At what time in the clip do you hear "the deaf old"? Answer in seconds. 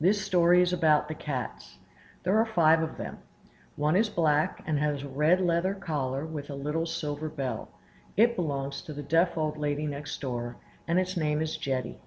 8.94-9.58